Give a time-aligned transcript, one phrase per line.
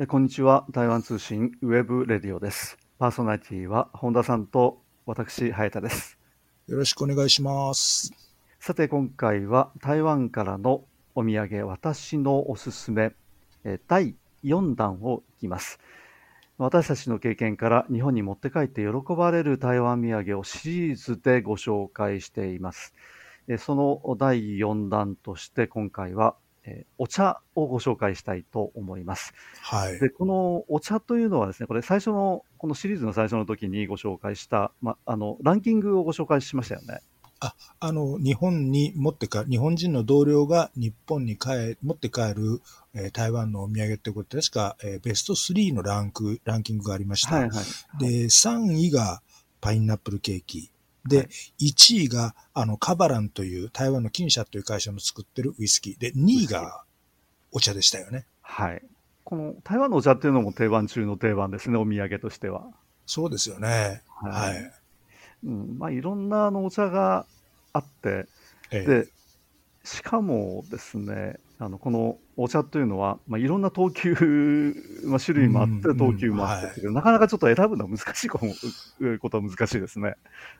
[0.00, 0.64] えこんにちは。
[0.70, 2.78] 台湾通信 webradio です。
[3.00, 6.20] パーソナリティは本田さんと私、早田です。
[6.68, 8.12] よろしくお願いします。
[8.60, 10.84] さて、今回は台湾からの
[11.16, 13.10] お土産、私のおすすめ、
[13.64, 14.14] え第
[14.44, 15.80] 4弾をいきます。
[16.58, 22.94] 私たちの経験から日本に持って帰って喜ばれる台湾土産をシリーズでご紹介しています。
[23.48, 26.36] えその第4弾として今回は
[26.68, 29.32] えお茶をご紹介したいと思います。
[29.62, 29.98] はい。
[29.98, 37.00] で、このお茶というのはですね、これ最初の、このシリーズの最初の時にご紹介した、ま、あの、ランキングをご紹介しましたよね。
[37.80, 42.60] あの、日本に持ってか、日本人の同僚が日本に帰、持って帰る、
[42.94, 47.36] えー台湾のお土産ってことで、確か、えーベスト3のランク、ランキングがありました。
[47.36, 47.98] はいはい。
[48.00, 49.22] で、3位が
[49.60, 50.70] パイナップルケーキ。
[51.08, 51.28] で、はい
[51.60, 55.98] 1位が、あの、カバランという、台湾の金社という会社の作ってるウイスキー。
[55.98, 56.84] で、2位が
[57.52, 58.26] お茶でしたよね。
[58.42, 58.82] はい。
[59.24, 62.64] この台湾のお茶っていうのも定番中の定番ですね、お土産としては。
[63.06, 64.02] そうですよね。
[64.22, 64.56] ははいい。
[65.44, 67.26] うん、まあ、いろんなあのお茶が
[67.72, 68.26] あって、
[68.70, 69.08] ええで、
[69.84, 78.54] しかもですね、あのこのお茶というのは、まあ、いろんな等級、まあ、種類もあって、うん等級もあってっていう、なかなかちょっと選ぶのは難しいことも
[79.18, 80.14] ことは難しいですね。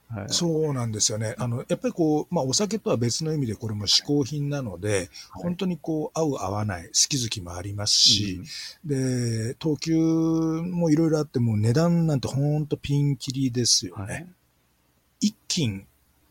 [0.09, 1.37] はい、そうなんですよね。
[1.39, 5.09] あの、やっぱりこう、まあ、お酒とは別の意味でこれも嗜好品なので、はい
[5.49, 8.41] 本当にこう、合う合わない、好き好きもありますし
[8.85, 14.33] うん、で、等級もいろいろあって、もう値段なんてほんとピンキリですよはいね。
[15.21, 15.87] 一斤、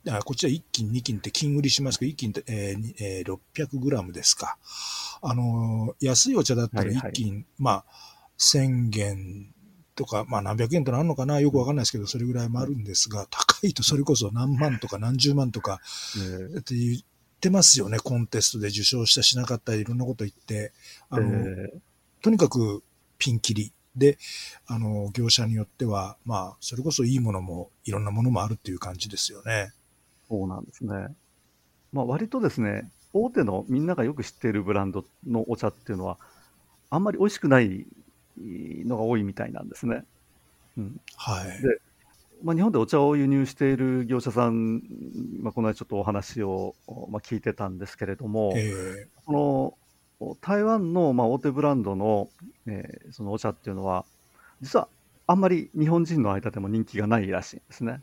[0.10, 4.58] あこっちは一斤、二斤って金売りしますけど、一斤って、えーにえー600グラムですか。
[5.22, 7.12] あのー、安いお茶だったらはいはい。
[7.12, 7.86] 一斤、まあ、
[8.38, 9.48] 1000元
[9.96, 11.40] とか、まあ何百円となるのかな？
[11.40, 15.80] よくわかんないですけど、それぐらいもあるんですが、高いとそれこそ何万とか何十万とか
[16.54, 17.00] えって言っ
[17.42, 20.72] てますよね、コンテストで受賞したしなかったりいろんなこと言って、
[21.10, 21.74] あの、え
[22.22, 22.84] とにかく
[23.18, 23.74] ピンキリ。
[23.96, 24.20] で、
[24.68, 29.72] あの、業者によっては、まあ、それこそいいものもいろんなものもあるっていう感じですよね。
[30.30, 31.16] そうなんですね。
[31.92, 36.18] まあ、割とですね、大手のみんながよく知っているブランドのお茶っていうのは、
[36.90, 37.86] あんまり美味しくない
[38.38, 40.04] のが多いみたいなんですね。
[40.78, 41.62] うんはい。
[41.62, 41.80] で
[42.44, 44.84] まあ、日本でお茶を輸入している業者さん、
[45.42, 46.76] まあ、この間ちょっとお話を、
[47.10, 49.78] まあ、聞いてたんですけれども、えこ
[50.20, 52.30] の台湾のまあ大手ブランドの,、
[52.68, 54.06] えーそのお茶っていうのは、
[54.62, 54.88] 実は
[55.26, 58.02] あんまり日本人の間でも人気がないらしいんですね。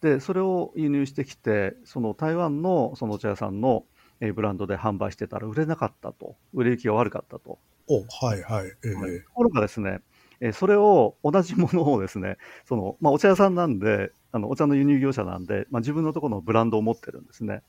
[0.00, 3.84] で、それを輸入してきて、その台湾のそのお茶屋さんの
[4.20, 7.58] えーブランドで販売してたら売れなかったと、売れ行きが悪かったと。
[7.88, 8.66] お、はいはい。
[8.66, 10.00] ええところがですね、
[10.40, 12.36] えーそれを同じものをですね、
[12.66, 17.62] そのまあ、お茶屋さんなんで、あのお茶の輸入業者なんで、まあ、自分のところのブランドを持ってるんですね。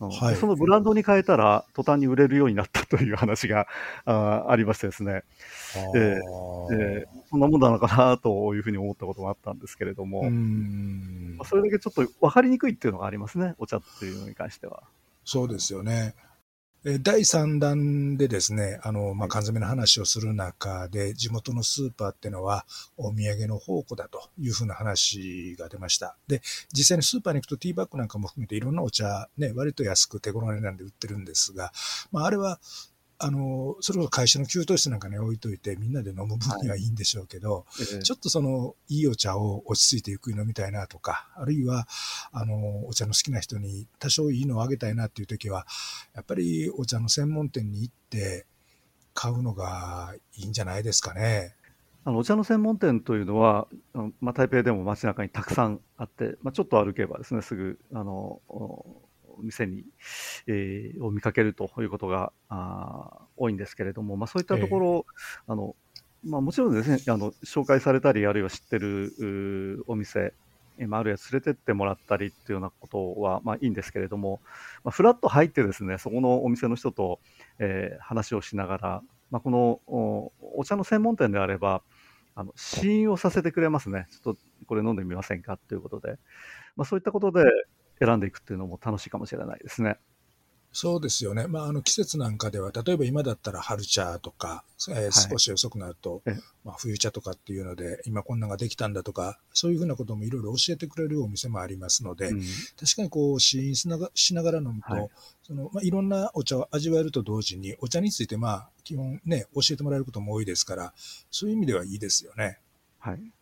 [0.00, 0.08] うん。
[0.10, 0.34] はい。
[0.34, 3.66] でそのブランドに変えたら、途端に売れるようになったという話が
[4.04, 5.22] あーありましてですね、
[5.74, 10.22] あえーでそんなもんなのかなというふうに思ったこともあったんですけれども、
[11.44, 14.82] それだけちょっと分かりにくいっていうのがありますね、お茶っていうのに関しては。
[15.24, 16.14] そうですよね。
[16.88, 22.64] え第3弾でですね、あの、まあ、缶詰の話をする中で、地元のスーパーっていうのは、
[22.96, 26.16] お土産の宝庫だというふうな話が出ました。
[26.28, 26.42] で、
[26.72, 31.72] 実際にスーパーに行くとティーバッグなんかも含めていろんなお茶、ね、割と安く手頃な値段で売ってるんですが、
[32.12, 32.60] まあ、あれは、
[33.18, 41.86] あの、それこそ会社の給湯室なんかに置いといて、みんなで飲む分にはいいんでしょうけど、えーちょっとその、いいお茶を落ち着いてゆっくり飲みたいなとか、あるいは、
[42.32, 45.66] あの、お茶の好きな人に多少いいのをあげたいなっていう時は、
[46.14, 48.46] やっぱりお茶の専門店に行って
[49.14, 51.54] 買うのがいいんじゃないですかね。
[52.04, 53.66] あのお茶の専門店というのは、
[54.20, 59.05] まあ、台北でも街中にたくさんあって、まあ、ちょっと歩けばですね、すぐあのお
[59.42, 59.84] 店に、
[60.46, 65.06] えーを見かけるということがあー多いんですけれども、まあ、そういったところ、
[65.46, 65.76] あの
[66.24, 70.32] まあ、もちろんですねあの、紹介されたり、あるいは知ってるお店、
[70.78, 74.40] えーまあ、あるいは連れてってもらったりっていうようなことは、まあ、いいんですけれども、
[74.84, 77.20] まあ、フラッと入ってですね、そこのお店の人と、
[77.58, 81.82] えー話をしながら、まあ、このおお茶の専門店であれば、
[82.34, 84.06] あの試飲をさせてくれますね。
[84.10, 85.56] ちょっとこれ飲んでみませんか？
[85.56, 86.18] ということで、
[86.76, 87.44] まあ、そういったことで
[87.98, 89.98] 選んでいくっていうのも楽しいかもしれないですね。
[90.76, 91.46] そうですよね。
[91.46, 102.42] まあ、あの季節なんかでは、例えば今だったら春茶とか、えーい少し遅くなると、ええまあ、冬茶とかっていうので、今こんなのができたんだとか、そういうふうなこともいろいろ教えてくれるお店もありますので、うん
[102.78, 105.08] 確かにこう試飲しながしながら飲むと、はいい
[105.44, 110.92] そのまあ、いろんなお茶を味わえると同時に、お茶についてまあ基本ね、教えてもらえることも多いですから、
[111.30, 112.58] そういう意味ではいいですよね。
[112.98, 113.32] はい。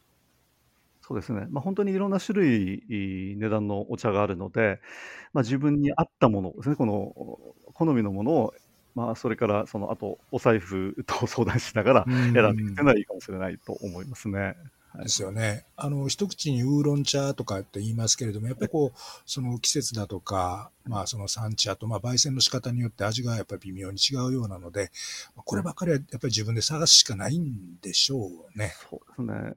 [1.07, 1.47] そうですね。
[1.51, 4.81] まあ、本当にいろんな種類、い値段のお茶があるので、
[5.35, 7.13] まあ、自分に合ったものですね、この
[7.75, 8.55] 好みのものを
[8.95, 14.55] まあ、それからそのあとお財布と相談しながら選んでいくのはいいかもしれないと思いますね。
[15.03, 15.67] ですよね。
[15.77, 24.93] あの、一口にウーロン茶とかって言いますけれども、やっぱりこう、その季節だとか、まあその産地あと、まあ焙煎の仕方によって味がやっぱり微妙に違うようなので、
[25.35, 28.73] こればっかりはやっぱり自分で探すしかないんでしょうね。
[28.89, 29.55] そうね。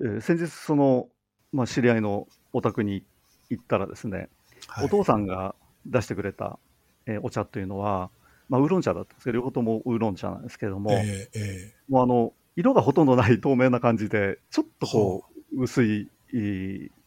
[0.00, 1.08] えー、先日その、
[1.52, 3.04] まあ知り合いのお宅に
[3.50, 4.28] 行ったらですね、
[4.66, 5.54] はい、お父さんが
[5.86, 6.58] 出してくれた、
[7.06, 8.10] えー、お茶というのは、
[8.48, 15.24] まあ、ウーロン茶だったんですけど、両方ともウーロン茶なんですけれども、えーえー、もうあの、色がほとんどない透明な感じで、ちょっとこ
[15.54, 16.08] う、薄い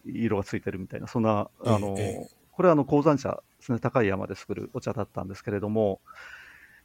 [0.06, 6.00] 色がついてるみたいな、そんな、あの、えー、これはあの鉱山茶ですね、高い山で作るお茶だったんですけれども、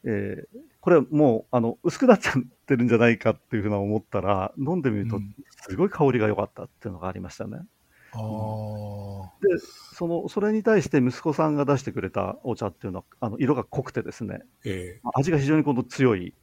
[0.09, 5.19] えー、これもうあの薄くなっちゃってるんじゃないかっていうふうな思ったら、飲んでみると、
[5.67, 7.57] すごい香りが良かったっていうのがありましたね。
[7.57, 9.57] うん、で
[9.93, 16.33] そのそれに対して息子さんが出してくれたお茶っていうのはあの色が濃くてですね、えー、味が非常にこの強い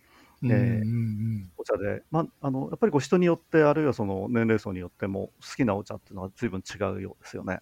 [0.50, 7.60] えー、お茶で、まあ、あのやっぱりこう人によって、あるいはその年齢層によっても、好きなお茶っていうのは随分違うようですよね。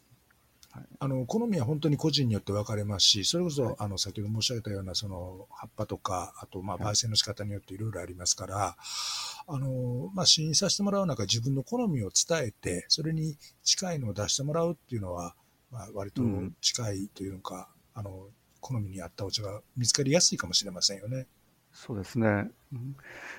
[0.73, 8.77] はい、あの好みは本当に個人によって分かれますし、それこそ、はい、あの先ほど申し上げたようなその葉っぱとか、あとまあ焙煎の仕方によっていろいろありますから、
[9.47, 15.35] あのまあ、試飲させてもらう中、自分の好みを伝えて、それに近いのを出してもらうっていうのは、
[15.71, 16.23] まあ、割と
[16.61, 18.29] 近いというか、うん、あの
[18.61, 21.27] 好みに合ったお茶が見つかりやすいかもしれませんよね。
[21.73, 22.51] そうですね。
[22.73, 22.97] うん、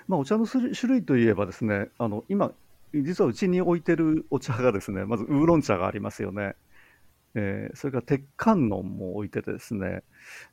[0.07, 2.51] まあ、お茶の種類といえばですね、あの、今、
[2.93, 6.55] 実はうちに置いてるお茶がですね、まずウーロン茶がありますよね。
[7.35, 10.03] えー、それから鉄観音も置いててですね、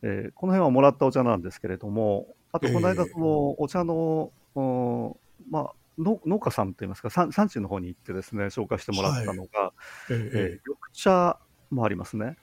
[0.03, 5.15] えー、この辺はもらったお茶なんですけれども、あとこの間、そのお茶の、えー、
[5.51, 9.73] まあ、農家さんといいますか産、産地の方に行ってですね、紹介してもらったのが、は
[10.09, 11.39] い、えー、緑茶
[11.71, 12.37] もありますね。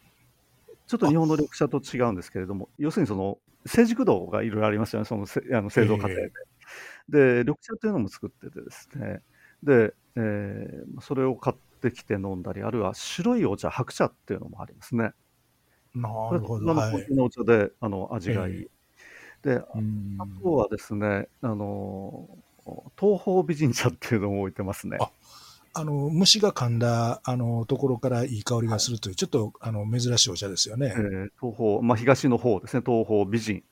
[0.86, 6.22] ちょっと日本の緑茶と違うんですけれども、要するにその成熟度がいろいろありますよね、そのせあの製造過程で。
[6.22, 9.22] えー、で、緑茶というのも作っててですね、
[9.64, 15.12] で、えー、それを買ってきて飲んだり、あるいは白いお茶、白茶っていうのもありますね。
[15.96, 16.74] なるほど。
[16.74, 18.68] はい、のお茶であの味がいい。
[19.46, 19.64] えー、で、
[20.20, 22.28] あとはですね、あの、
[23.00, 24.98] 東方美人茶っていうのも置いてますね。
[25.74, 30.88] あの虫が噛んだあのところからいい香りがするという、はい、ちょっとあの珍しいお茶ですよね。
[30.98, 33.64] えー、東方、まあ、東の方ですね、東方美人、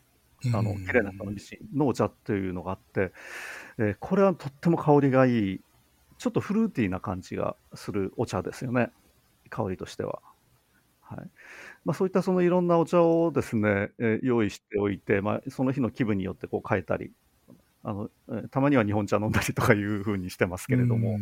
[0.54, 3.12] あの綺麗な美人のお茶っていうのがあって、
[3.80, 5.62] えー、これはとっても香りがいい、
[6.18, 8.92] ちょっとフルーティーな感じがするお茶ですよね、
[9.50, 10.22] 香りとしては。
[11.02, 11.30] はい。
[11.84, 17.12] まあ、そういったそのいろんなお茶をですね、えー、用意しておいて、まあ、その日の気分によってこう変えたり、
[17.84, 18.10] あの
[18.50, 21.20] たまには日本茶飲んだりとかいうふうにしてますけれども、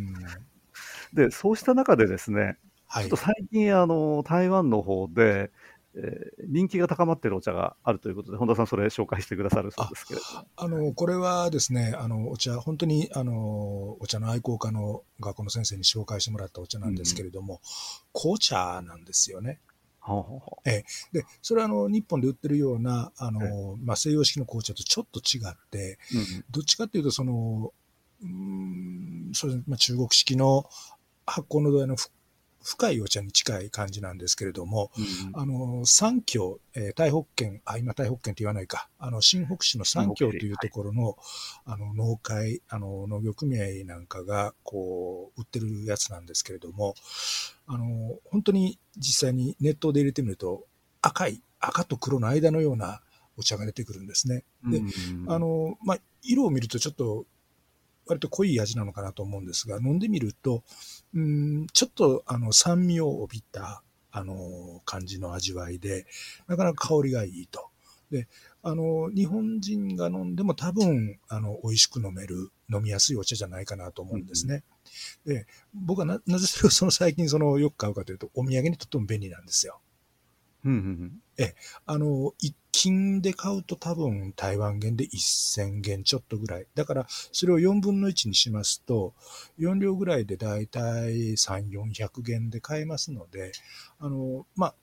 [1.12, 2.56] で、そうした中でですね、
[2.86, 5.50] はい、ちょっと最近、あの、台湾の方で、
[5.96, 10.20] えー、人気が高まっているお茶があるということで、本田さん、それ紹介してくださるそうですけれ。
[10.56, 17.60] あの、これはですね、あの、お茶、本当に、あの、お茶の愛好家の学校の先生に紹介してもらったお茶なんですけれども、うん、
[18.12, 19.60] 紅茶なんですよね。
[20.00, 27.72] はあはあ、えでそれはあの日本で売ってるようなあの、まあ、西洋式の紅茶とちょっと違って、うん、どっちかっていうとその
[28.22, 30.68] うんそうまあ、中国式の
[31.26, 31.96] 発酵の度合いの
[32.64, 41.14] 深いお茶に近い感じなんですけれども、うん、あの、三峡、えー、台北県、あ、今台北県って言わないか、あの、新北市の三峡というところの、はい、
[41.66, 46.94] あの、農会、あの、農業組合なんかが、こう、売ってるやつなんですけれども、
[47.66, 50.64] あの、本当に実際に熱湯で入れてみると、
[51.02, 53.02] 赤い、赤と黒の間のような
[53.36, 54.44] お茶が出てくるんですね。
[54.64, 57.26] で、うん、あの、まあ、色を見るとちょっと
[58.06, 60.62] 割と濃い味なのかなと思うんですが、飲んでみると、
[61.14, 66.06] うん、ちょっとあの酸味を帯びたあの感じの味わいで、
[66.46, 67.70] なかなか香りがいいと。
[68.10, 68.28] で、
[68.62, 74.62] あの、日本人が飲んでも多分、あの、美味しく飲める、飲みやすいお茶じゃないかなと思うんですね。
[75.24, 79.80] うん、で、僕はななぜそれをその最近そのよく買うかというと、お土産にとっても便利なんですよ。
[80.64, 81.54] うんうん、え、
[81.86, 86.66] あの、一金で買うと多分台湾元で1000元ちょっとぐらい。
[86.74, 89.14] だからそれを4分の1にしますと、
[89.58, 93.52] 4両ぐらいでだいたい3、400元で買えますので、
[93.98, 94.74] あの、まあ、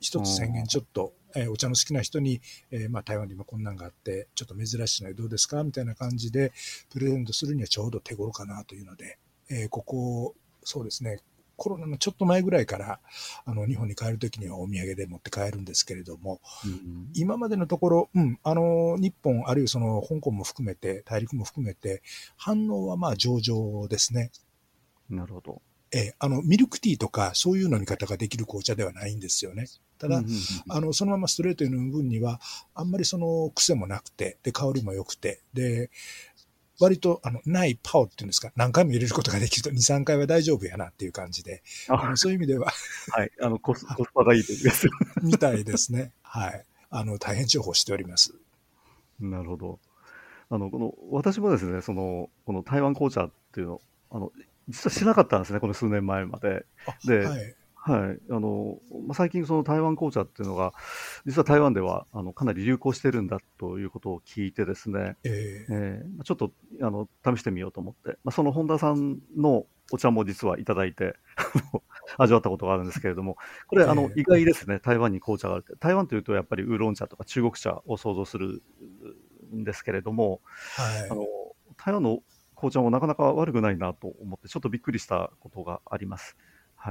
[0.00, 6.52] 一つ1000元ちょっと、えー、お茶の好きな人に、えー、まあ、台湾にもこんなんがあって、ちょっと珍しいのでどうですかみたいな感じで、
[6.90, 9.18] プレゼントするにはちょうど手頃かなというので、
[9.50, 10.34] えー、ここ、
[10.64, 11.20] そうですね、
[11.56, 13.00] コロナのちょっと前ぐらいから、
[13.44, 22.02] あの、日本に帰るときにはお土産で持って帰るんですけれども、うん、今までのところ、うん、あの、日本、あるいはその、香港も含めて、大陸も含めて、
[22.36, 24.30] 反応はまあ上々ですね。
[25.08, 25.62] なるほど。
[25.92, 29.66] えあの、ミルクティーとか、そういう飲み方ができる紅茶ではないんですよね。
[29.98, 30.22] ただ、
[30.68, 32.40] あの、そのままストレートに飲む分には、
[32.74, 35.90] あんまりその癖もなくて、で、香りも良くて、で、
[36.80, 42.72] 割と、あの、ないパオっていうんですか、何回も入れることができると、2、3回は大丈夫やなっていう感じで、あの そういう意味では
[43.12, 44.88] はい、あの、コス コスパがいいというです。
[45.22, 46.12] みたいですね。
[46.22, 46.64] はい。
[46.90, 48.34] あの、大変重宝しております。
[49.20, 49.80] なるほど。
[50.50, 53.80] あの、この、私もですね、その、この台湾紅茶っていうの、
[54.10, 54.32] あの、
[54.68, 56.66] 実はしなかったんですね、この数年前まで。
[57.04, 57.54] で、はい、
[57.86, 60.72] はい、あのまあ、最近、その台湾紅茶っていうのが、
[61.24, 66.50] 実は台湾ではあのかなり流行してるんだということを聞いて、ですね、えー、えー、ちょっと
[66.82, 71.14] あの試してみようと思って、まあ、その本田さんのお茶も実はいただいて
[72.18, 73.36] 味わったことがあるんですけれども、
[73.68, 78.64] これ、あの意外ですね、台湾に紅茶があるって、台湾というとやっぱりウーロン茶とか中国茶を想像する
[79.54, 80.40] んですけれども、
[80.76, 81.24] はい、あの
[81.76, 82.18] 台湾の
[82.56, 86.36] 紅茶もなかなか悪くないなと思って、ちょっとびっくりしたことがあります。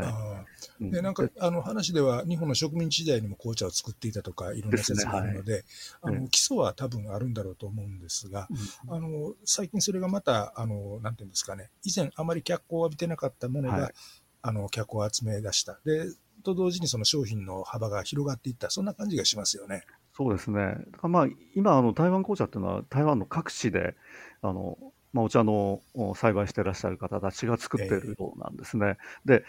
[0.02, 0.46] は
[0.80, 5.64] い、でなんかあの話では日本の植民地時代にも紅茶を作っていたとかいろんな説があるので、ね
[6.02, 8.48] はい、あの基礎は多分あるんだろうと思うんですが、
[8.88, 11.70] うん、あの最近それがまたあのなんていうんですかね。
[11.84, 13.94] 以前あまり脚光を浴びてなかったものが、はい、
[14.42, 15.80] あの脚光を集め出した。
[15.86, 16.06] で
[16.44, 18.70] と同時にその商品の幅が広がっていった。
[18.70, 19.84] そんな感じがしますよね。
[20.14, 20.78] そうですね。
[21.02, 23.96] まあ、今あの台湾紅茶っていうのは台湾の各地で
[24.42, 24.78] あの
[25.16, 25.80] まあ、お茶の
[26.14, 28.98] 栽培してらっしゃる方たちが作ってるようなんですね。
[29.26, 29.46] えー、で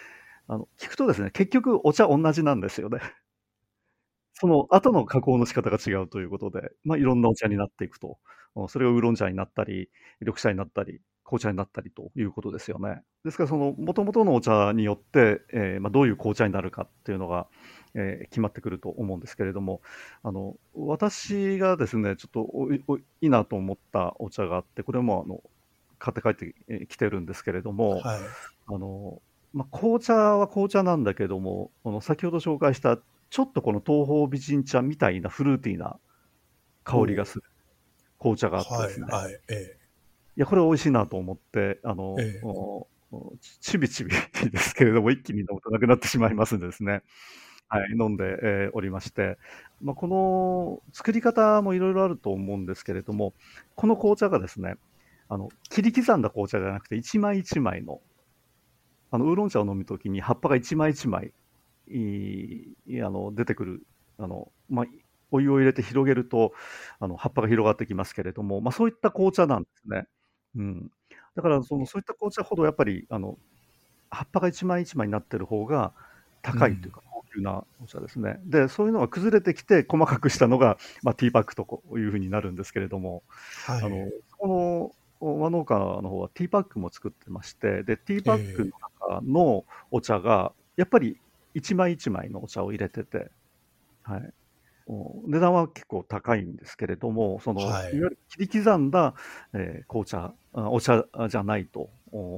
[0.49, 3.01] あの、聞くとですね、結局お茶同じなんですよね。
[4.35, 8.19] その後の加工の仕方が違うということで、まあ、いろんなお茶になっていくと。
[8.69, 13.03] それがウーロン茶になったり、緑茶になったり、紅茶になったりということですよね。
[13.25, 17.49] ですから、その元々のお茶によって、えー、まあ、どういう紅茶になるかっていうのが、
[17.95, 19.81] えー、決まってくると思うんですけれども、
[20.23, 25.43] あの私がですね、ちょっとおいいなと思ったお茶があって、これもあの
[25.99, 28.21] 買って帰ってきてるんですけれども、はい、
[28.67, 29.21] あの
[29.57, 32.99] まあ、紅茶は紅茶なんだけども、この先ほど紹介した、
[33.31, 35.99] ちょっとこの東方美人茶みたいなフルーティーな
[36.85, 37.45] 香りがする
[38.19, 39.07] 紅茶があってですね。
[39.07, 39.79] はいはいええ、
[40.37, 42.41] いや、これ美味しいなと思って、あの、ええ、
[43.63, 44.11] ちびちび
[44.51, 47.01] ですけれども、一気に飲むとなくなってしまいますんでですね。
[47.71, 49.39] はい、飲んで、えー、おりまして、
[49.81, 53.33] まあ、この作り方もいろいろあると思うんですけれども、
[53.75, 54.75] この紅茶がですね、
[55.31, 58.03] あの切り刻んだ紅茶じゃなくて、一枚一枚の
[59.11, 61.33] あのウーロン茶を飲むときに葉っぱが一枚一枚
[61.89, 61.93] あ
[63.11, 63.87] の出てくる
[64.19, 64.87] あの、まあ、
[65.31, 66.53] お湯を入れて広げると
[66.99, 70.07] あの葉っぱが広がってきますけれども、まあ、そういった紅茶なんですね。
[70.57, 70.91] うん、
[71.35, 73.39] だからそのそういった紅茶ほどやっぱりあの
[74.11, 75.93] 葉っぱが一枚一枚になってる方が
[76.43, 78.41] 高いというか、高級なお茶ですね。
[78.45, 83.23] でそういうのが崩れてきて細かくしたのが、まあ、ティーパックというふうになるんですけれども、
[83.67, 84.09] はい、あの
[84.39, 91.19] この和農家の方はティーパックも作ってまして、で、ティーパックの中のお茶が、やっぱり
[91.55, 93.31] 一枚一枚のお茶を入れてて、
[94.03, 94.33] はい。
[94.89, 99.15] 値段は結構高いんですけれども、その、はい、いわゆる切り刻んだ、
[99.53, 101.91] えー、紅茶、お茶じゃないと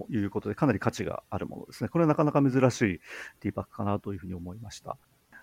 [0.08, 1.90] いうことで、かなり価値があるものですね。
[1.90, 3.00] これはなかなか珍しい
[3.40, 4.96] ティーパックかなというふうに思いました。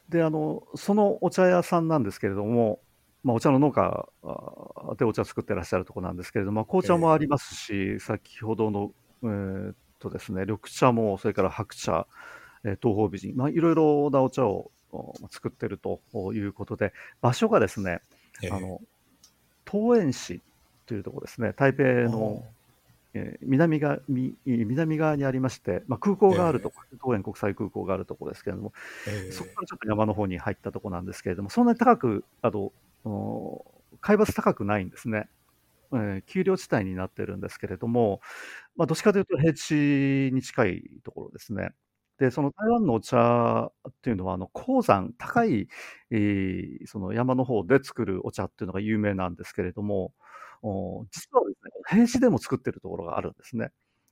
[0.09, 2.79] で、あの、そのお茶屋さんなんですけれども、
[3.23, 4.07] まあ、お茶の農家
[4.97, 8.91] でお茶作ってらっしゃるところなんですけれども、紅茶もありますし、えー、先ほどの、
[9.23, 9.75] えー、っ
[10.09, 12.07] とですね、緑茶も、それから白茶、
[12.63, 14.71] えー、東方美人、まあ、いろいろなお茶を
[15.29, 16.01] 作ってると
[16.33, 17.99] いうことで、場所がですね、
[18.41, 18.81] えー、あの
[19.71, 20.41] 桃園市
[20.85, 22.43] というところですね、台北の、
[23.13, 23.99] えー、南側
[24.45, 26.95] 南側にありまして、まあ、空港があるところ、え。
[26.95, 28.73] ー、桃園国際空港があるところですけれども、
[29.07, 32.71] えー、そこからちょっと山の方に入ったところなんですけれども、そんなに高くあの
[34.01, 35.27] 海抜高くないんですね。
[35.97, 38.21] えー、丘陵地帯になってるんですけれども、
[38.75, 41.71] まあ、どっちかというと平地に近いところですね。
[42.17, 45.67] で、その台湾のお茶っていうのは、あの鉱山、高い、
[46.11, 50.13] えー、その山の方で作るお茶っていうのが有名なんですけれども、
[50.61, 53.71] お実はですね、平地でも作ってるところがあるんですね。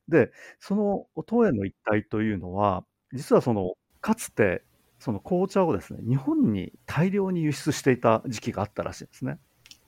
[0.10, 4.64] で、その東園の一帯というのは、実はその、かつて
[5.04, 9.38] その紅茶をですね、日本に大量に輸出していた時期があったらしいんですね。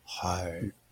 [0.03, 0.84] はい。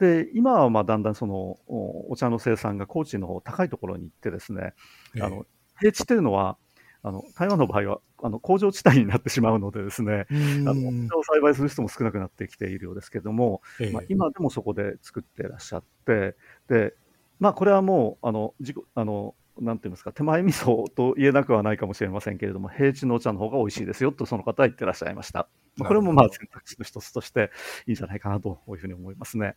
[0.00, 4.72] で、今はまあだんだんそのお茶の生産が高知の方高いところに行ってですね、
[5.14, 5.44] えー、あの
[5.78, 6.56] 平地というのは
[7.02, 16.34] あの台湾の場合はあの工場地帯になってしまうのでですね、あのお茶を栽培する人も少なくなってきているようですけども、えー、まあ、今でもそこで作ってらっしゃって、
[16.68, 16.94] で、
[17.38, 25.48] まあこれはもうあの自あのなんていうんですか、手前味噌と言えなくはないかもしれませんけれども、平地のお茶の方が美味しいですよと、その方は言ってらっしゃいました。
[25.78, 27.50] これもまあ選択肢の一つとして
[27.86, 29.56] いいんじゃないかなというふうに思いますね。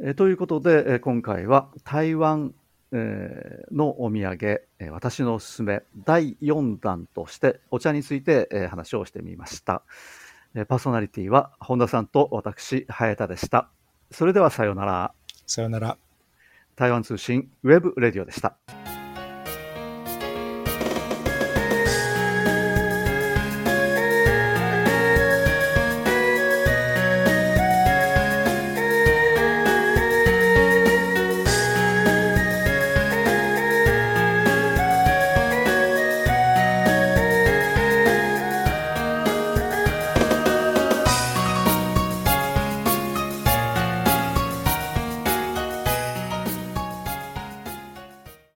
[0.00, 2.54] えということで、え今回は台湾
[2.92, 4.38] えーのお土産、
[4.78, 9.82] えー私のおすすめ第4弾としてお茶について、えー話をしてみました。
[10.54, 13.68] えーパーソナリティは本田さんと私、早田でした。
[14.10, 15.12] それではさようなら。
[15.46, 15.98] さよなら。
[16.76, 18.56] 台湾通信 webradio でした。